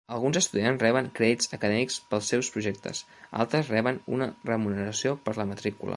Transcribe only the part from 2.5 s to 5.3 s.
projectes; altres reben una remuneració